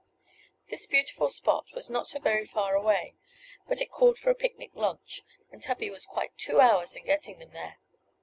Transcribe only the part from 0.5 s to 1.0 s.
This